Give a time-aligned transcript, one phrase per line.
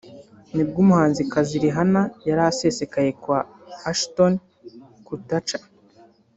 [0.55, 3.39] nibwo umuhanzikazi Rihanna yari asesekaye kwa
[3.91, 4.33] Ashton
[5.05, 5.61] Kutcher